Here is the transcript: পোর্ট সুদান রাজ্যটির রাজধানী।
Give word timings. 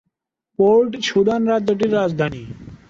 পোর্ট 0.59 0.91
সুদান 1.01 1.41
রাজ্যটির 1.47 1.91
রাজধানী। 1.93 2.43